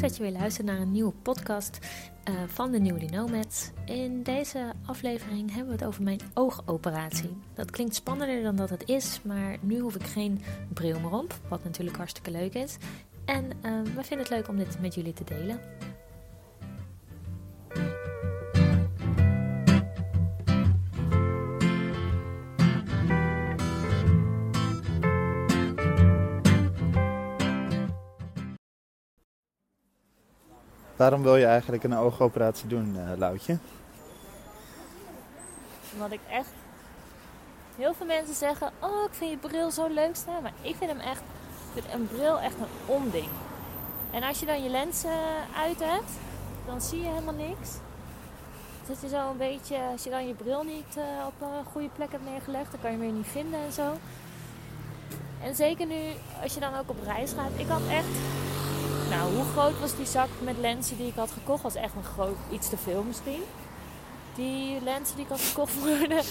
[0.00, 1.78] Leuk dat je weer luistert naar een nieuwe podcast
[2.28, 3.70] uh, van de Newly Nomads.
[3.84, 7.36] In deze aflevering hebben we het over mijn oogoperatie.
[7.54, 10.40] Dat klinkt spannender dan dat het is, maar nu hoef ik geen
[10.72, 12.76] bril meer op, wat natuurlijk hartstikke leuk is.
[13.24, 15.60] En uh, we vinden het leuk om dit met jullie te delen.
[31.00, 33.58] Waarom wil je eigenlijk een oogoperatie doen, uh, Loutje?
[35.92, 36.48] Omdat ik echt...
[37.76, 40.42] Heel veel mensen zeggen, oh ik vind je bril zo leuk staan.
[40.42, 41.20] Maar ik vind hem echt,
[41.74, 43.28] ik vind een bril echt een onding.
[44.10, 45.18] En als je dan je lenzen
[45.56, 46.10] uit hebt,
[46.66, 47.70] dan zie je helemaal niks.
[48.86, 51.88] Zit je zo een beetje, als je dan je bril niet uh, op een goede
[51.88, 53.92] plek hebt neergelegd, dan kan je hem weer niet vinden en zo.
[55.42, 56.00] En zeker nu,
[56.42, 57.50] als je dan ook op reis gaat.
[57.56, 58.08] Ik had echt
[59.10, 61.62] nou, hoe groot was die zak met lenzen die ik had gekocht?
[61.62, 63.42] Was echt een groot, iets te veel misschien.
[64.34, 66.22] Die lenzen die ik had gekocht worden.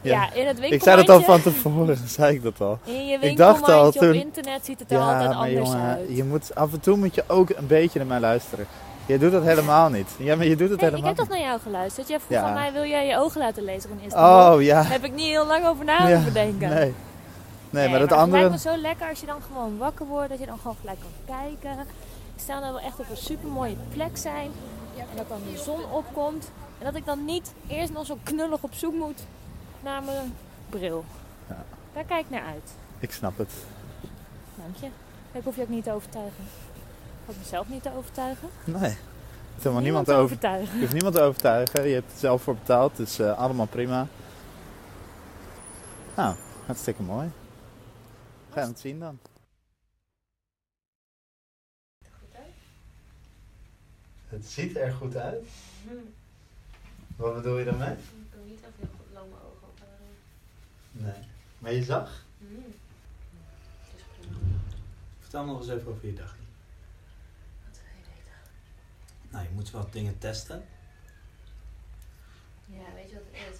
[0.00, 0.74] Ja, ja in het winkelmandje.
[0.74, 2.78] Ik zei dat al van tevoren, zei ik dat al.
[2.84, 4.08] In je winkelmandje al, toen...
[4.08, 6.16] op internet ziet het er ja, altijd anders jongen, uit.
[6.16, 8.66] Je moet, af en toe moet je ook een beetje naar mij luisteren.
[9.06, 10.10] Je doet dat helemaal niet.
[10.18, 12.08] Ja, maar je doet het helemaal Ik heb toch naar jou geluisterd.
[12.08, 12.44] Jij vroeg ja.
[12.44, 14.54] van mij, wil jij je ogen laten lezen in Istanbul?
[14.54, 14.82] Oh, ja.
[14.82, 16.68] Daar heb ik niet heel lang over na hoeven denken.
[16.68, 16.94] Nee.
[17.70, 18.42] Nee, maar dat andere...
[18.42, 20.28] Het lijkt me zo lekker als je dan gewoon wakker wordt.
[20.28, 21.86] Dat je dan gewoon gelijk kan kijken.
[22.36, 24.50] Stel dat we echt op een super mooie plek zijn.
[24.96, 26.50] En dat dan de zon opkomt.
[26.78, 29.20] En dat ik dan niet eerst nog zo knullig op zoek moet
[29.80, 30.34] naar mijn
[30.68, 31.04] bril.
[31.48, 31.64] Ja.
[31.92, 32.70] Daar kijk ik naar uit.
[32.98, 33.52] Ik snap het.
[34.54, 34.88] Dank je.
[35.38, 36.44] Ik hoef je ook niet te overtuigen.
[36.44, 38.48] Ik hoef mezelf niet te overtuigen.
[38.64, 38.96] Nee.
[39.56, 40.74] Is helemaal niemand, te overtuigen.
[40.74, 41.88] Je hoeft niemand te overtuigen.
[41.88, 42.96] Je hebt het zelf voor betaald.
[42.96, 44.06] Dus uh, allemaal prima.
[46.14, 46.34] Nou,
[46.66, 47.30] hartstikke mooi.
[48.58, 49.18] Ga je het zien dan.
[54.28, 55.46] Het ziet er goed uit.
[57.16, 57.92] Wat bedoel je daarmee?
[57.92, 59.86] Ik kan niet echt heel goed lang mijn ogen open
[60.90, 61.28] Nee.
[61.58, 62.24] Maar je zag?
[62.38, 62.74] Mm.
[65.20, 66.42] Vertel nog eens even over je dagje.
[67.64, 68.32] Wat wil je weten?
[69.30, 70.64] Nou, je moet wat dingen testen.
[72.66, 73.58] Ja, weet je wat het is?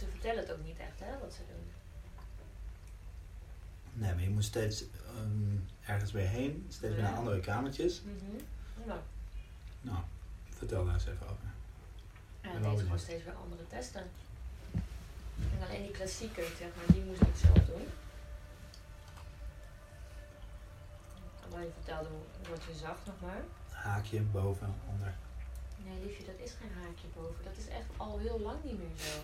[0.00, 1.70] Ze vertellen het ook niet echt, hè, wat ze doen.
[3.92, 4.84] Nee, maar je moet steeds
[5.18, 8.02] um, ergens weer heen, steeds weer naar andere kamertjes.
[8.02, 8.40] Mm -hmm.
[8.86, 9.00] nou.
[9.80, 9.98] nou,
[10.48, 11.48] vertel daar eens even over.
[12.40, 14.10] Ja, deze gewoon steeds weer andere testen.
[15.54, 17.86] En alleen die klassieke, zeg maar, die moest ik zelf doen.
[21.50, 22.08] Waar je vertelde
[22.50, 23.42] wat je zag nog maar.
[23.68, 25.14] Haakje boven, onder.
[25.84, 27.44] Nee, liefje, dat is geen haakje boven.
[27.44, 29.22] Dat is echt al heel lang niet meer zo.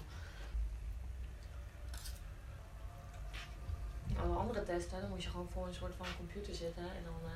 [4.23, 7.21] Alle andere testen, dan moet je gewoon voor een soort van computer zitten en dan.
[7.25, 7.31] Uh...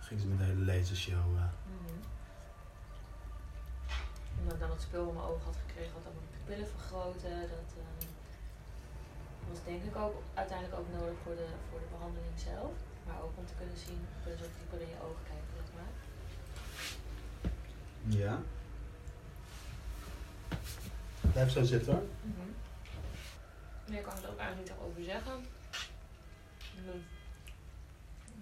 [0.00, 1.28] Ging ze met een hele lasershow.
[1.34, 1.48] Uh...
[1.70, 2.00] Mm -hmm.
[4.38, 7.36] Omdat ik dan het spul in mijn ogen had gekregen, wat dan mijn pupillen vergroten.
[7.54, 8.08] Dat uh,
[9.48, 12.72] was denk ik ook uiteindelijk ook nodig voor de, voor de behandeling zelf.
[13.06, 15.70] Maar ook om te kunnen zien, kunnen ze ook dieper in je ogen kijken, zeg
[15.78, 15.92] maar.
[18.20, 18.34] Ja.
[21.32, 22.02] Blijf zo zitten hoor.
[22.22, 22.54] Mm -hmm.
[23.86, 25.46] Meer kan ik er ook eigenlijk niet over zeggen.
[26.76, 27.04] En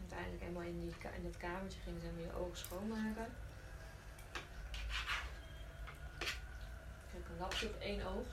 [0.01, 3.27] uiteindelijk helemaal in, die, in dat kamertje gingen ze weer je ogen schoonmaken.
[7.07, 8.27] Ik heb een lapje op één oog.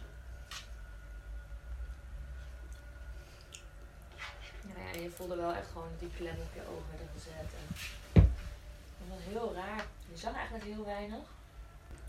[4.63, 7.53] Nou ja, je voelde wel echt gewoon die klem op je ogen werden gezet.
[7.53, 8.33] En
[8.97, 9.85] dat was heel raar.
[10.09, 11.25] Je zag eigenlijk heel weinig.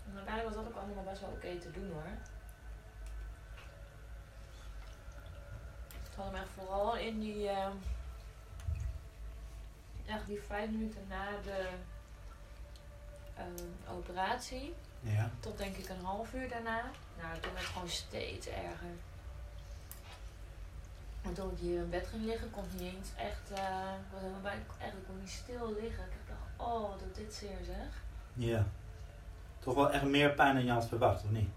[0.05, 2.11] En uiteindelijk was dat ook allemaal best wel oké te doen hoor.
[6.15, 7.67] Hadden mij vooral in die, uh,
[10.05, 11.69] echt die vijf minuten na de
[13.37, 15.29] uh, operatie, ja.
[15.39, 16.81] tot denk ik een half uur daarna,
[17.21, 18.95] nou toen werd het gewoon steeds erger.
[21.21, 23.57] En toen ik hier in bed ging liggen, kon ik niet eens echt, uh,
[24.11, 26.03] was helemaal bij, eigenlijk kon niet stil liggen.
[26.03, 28.03] Ik dacht, oh wat doet dit zeer zeg.
[28.33, 28.65] Ja.
[29.59, 31.49] Toch wel echt meer pijn dan je had verwacht, of niet?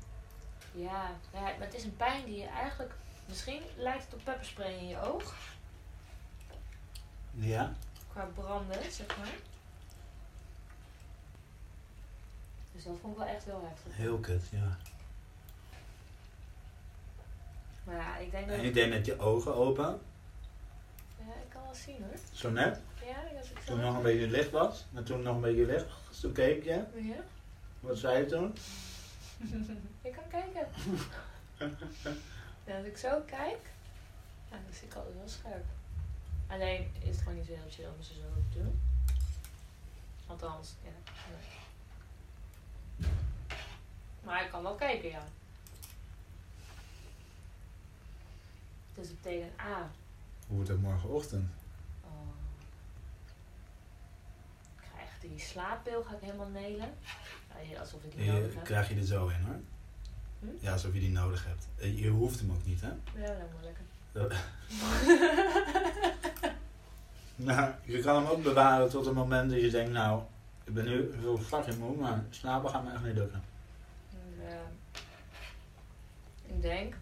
[0.73, 2.95] Ja, ja, maar het is een pijn die je eigenlijk
[3.27, 5.35] Misschien lijkt het op pepperspray in je oog.
[7.31, 7.75] Ja.
[8.13, 9.35] Qua branden, zeg maar.
[12.73, 13.97] Dus dat vond ik wel echt heel heftig.
[13.97, 14.77] Heel kut, ja.
[17.85, 18.57] Maar ja, ik denk dat...
[18.57, 20.01] En je deed net je ogen open.
[21.19, 22.19] Ja, ik kan wel zien hoor.
[22.33, 22.81] Zo net?
[23.07, 23.65] Ja, als ik zo...
[23.65, 24.85] Toen nog een beetje licht was.
[24.95, 25.87] En toen nog een beetje licht.
[26.21, 26.85] Toen keek je.
[26.95, 27.25] Ja.
[27.81, 28.55] Wat zei je toen?
[30.03, 30.69] ik kan kijken.
[32.65, 33.71] En als ik zo kijk,
[34.51, 35.65] Ja, dat vind ik altijd wel scherp.
[36.47, 38.81] Alleen is het gewoon niet zo heel chill om ze zo te doen.
[40.27, 40.91] Althans, ja.
[44.23, 45.25] Maar ik kan wel kijken, ja.
[48.95, 49.91] Dus het betekent A.
[50.47, 51.51] Hoe wordt het morgenochtend?
[52.05, 52.11] Oh.
[54.77, 56.95] Ik ga echt die slaappil ga ik helemaal nelen.
[57.79, 58.65] Alsof ik die nodig heb.
[58.65, 59.61] Krijg je er zo in hoor.
[60.45, 60.65] Hm?
[60.65, 61.67] Ja, alsof je die nodig hebt.
[61.77, 62.89] Eh, je hoeft hem ook niet, hè?
[63.23, 63.85] Ja, dat moet lekker.
[67.37, 70.23] nou, je kan hem ook bewaren tot het moment dat je denkt, nou,
[70.65, 73.43] ik ben nu zo fucking moe, maar slapen gaat me echt niet lukken.
[74.39, 74.61] Ja.
[76.47, 76.95] Ik denk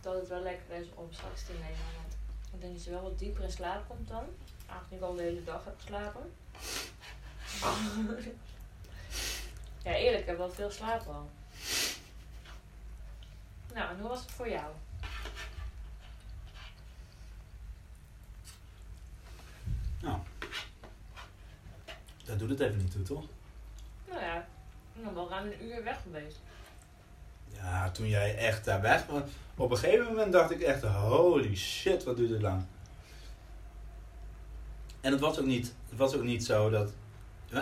[0.00, 1.94] dat het wel lekker is om straks te nemen.
[1.94, 2.14] Want
[2.52, 4.24] ik denk dat je wel wat dieper in slaap komt dan.
[4.66, 6.32] Aangezien ik al de hele dag heb geslapen.
[9.84, 11.30] ja, eerlijk, ik heb wel veel slapen al.
[13.78, 14.72] Nou, en hoe was het voor jou?
[20.00, 20.18] Nou,
[22.24, 23.24] dat doet het even niet toe, toch?
[24.08, 24.36] Nou ja,
[24.94, 26.38] ik ben wel ruim een uur weg geweest.
[27.52, 29.22] Ja, toen jij echt daar weg was.
[29.56, 32.64] Op een gegeven moment dacht ik echt, holy shit, wat duurt het lang.
[35.00, 36.92] En het was ook niet, het was ook niet zo dat...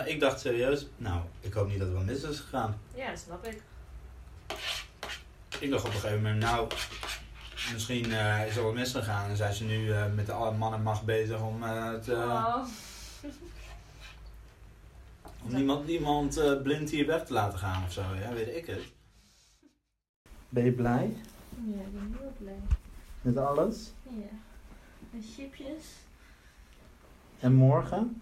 [0.05, 2.81] Ik dacht serieus, nou, ik hoop niet dat er wat mis is gegaan.
[2.95, 3.61] Ja, snap ik.
[5.59, 6.67] Ik dacht op een gegeven moment, nou,
[7.73, 9.29] misschien uh, is er wat misgegaan.
[9.29, 12.09] En zijn ze nu uh, met de man en macht bezig om uh, het...
[12.09, 12.65] Oh.
[15.43, 18.83] om niemand, niemand blind hier weg te laten gaan of zo, ja, weet ik het.
[20.49, 21.17] Ben je blij?
[21.65, 22.59] Ja, ik ben heel blij.
[23.21, 23.91] Met alles?
[24.03, 24.37] Ja.
[25.13, 25.85] En chipjes.
[27.39, 28.21] En morgen?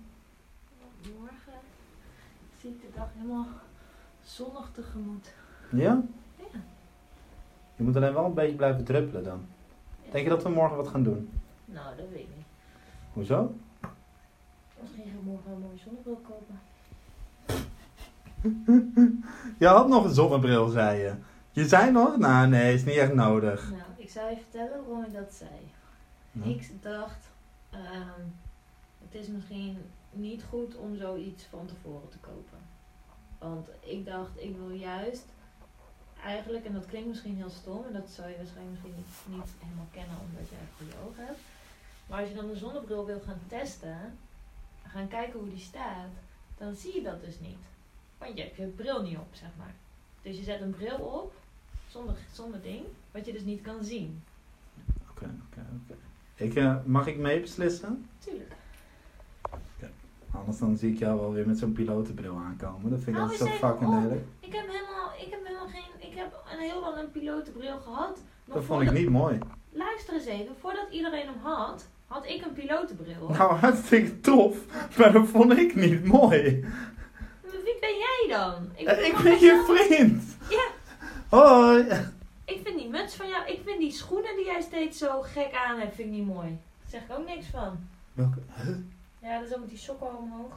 [1.20, 1.60] Morgen
[2.62, 3.48] zie ik de dag helemaal
[4.24, 5.34] zonnig tegemoet.
[5.72, 6.04] Ja?
[7.76, 9.46] Je moet alleen wel een beetje blijven druppelen dan.
[10.12, 11.30] Denk je dat we morgen wat gaan doen?
[11.66, 12.46] Nou, dat weet ik niet.
[13.14, 13.56] Hoezo?
[14.82, 16.60] Misschien gaan we morgen een mooie zonnebril kopen.
[19.60, 21.14] je had nog een zonnebril, zei je.
[21.52, 22.18] Je zei nog?
[22.18, 23.70] Nou, nee, is niet echt nodig.
[23.72, 25.50] Nou, ik zou je vertellen waarom ik dat zei.
[26.54, 27.30] Ik dacht,
[27.70, 28.22] ehm,
[29.02, 29.78] het is misschien
[30.12, 32.58] niet goed om zoiets van tevoren te kopen.
[33.38, 35.26] Want ik dacht, ik wil juist
[36.26, 39.52] eigenlijk, en dat klinkt misschien heel stom, en dat zou je waarschijnlijk misschien niet, niet
[39.64, 41.40] helemaal kennen omdat je echt goede ogen hebt.
[42.08, 44.18] Maar als je dan de zonnebril wil gaan testen,
[44.84, 46.14] gaan kijken hoe die staat,
[46.58, 47.64] dan zie je dat dus niet.
[48.18, 49.74] Want je hebt je bril niet op, zeg maar.
[50.22, 51.34] Dus je zet een bril op,
[51.88, 54.24] zonder, zonder ding, wat je dus niet kan zien.
[55.10, 55.98] Oké, oké, oké.
[56.36, 58.10] Ik, uh, mag ik mee beslissen?
[58.20, 58.56] Tuurlijk.
[60.36, 62.90] Anders dan zie ik jou wel weer met zo'n pilotenbril aankomen.
[62.92, 64.26] Dat vind ik nou, zo fucking lelijk.
[64.40, 68.20] Ik heb helemaal, ik heb helemaal geen, ik heb een heel lang een pilotenbril gehad.
[68.46, 69.40] Dat vond ik niet mooi.
[69.72, 73.30] Luister eens even, voordat iedereen hem had, had ik een pilotenbril.
[73.30, 74.58] Nou, hartstikke tof,
[74.98, 76.66] maar dat vond ik niet mooi.
[77.42, 78.70] Wie ben jij dan?
[78.76, 80.24] Ik ben, ik ben je vriend.
[80.50, 80.68] Ja.
[81.30, 81.82] Hoi.
[82.46, 85.54] Ik vind die muts van jou, ik vind die schoenen die jij steeds zo gek
[85.54, 86.48] aan hebt, vind ik niet mooi.
[86.48, 87.78] Daar zeg ik ook niks van.
[88.14, 88.40] Welke?
[88.64, 88.76] Huh?
[89.22, 90.54] Ja, dat is ook met die sokken omhoog.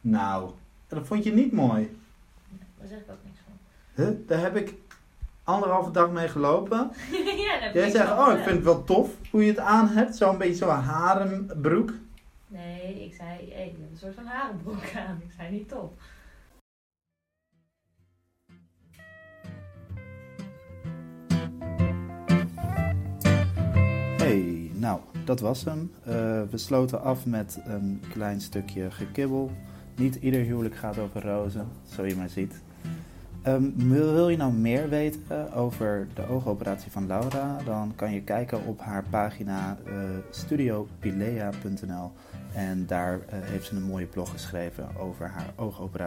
[0.00, 0.50] Nou,
[0.88, 1.98] dat vond je niet mooi.
[2.78, 3.54] daar zeg ik ook niks van.
[4.04, 4.26] Huh?
[4.26, 4.74] Daar heb ik
[5.52, 6.90] anderhalve dag mee gelopen.
[7.46, 10.16] ja, Jij zegt, oh, ik vind het wel tof hoe je het aan hebt.
[10.16, 11.92] Zo'n beetje zo'n harenbroek.
[12.46, 15.20] Nee, ik zei, hey, je hebt een soort van harenbroek aan.
[15.24, 15.90] Ik zei niet tof.
[24.16, 25.92] Hey, nou, dat was hem.
[26.00, 26.14] Uh,
[26.50, 29.50] we sloten af met een klein stukje gekibbel.
[29.96, 32.62] Niet ieder huwelijk gaat over rozen, zo je maar ziet.
[33.46, 37.58] Um, wil je nou meer weten over de oogoperatie van Laura?
[37.64, 39.92] Dan kan je kijken op haar pagina uh,
[40.30, 42.10] studiopilea.nl.
[42.54, 46.00] En daar uh, heeft ze een mooie blog geschreven over haar oogoperatie.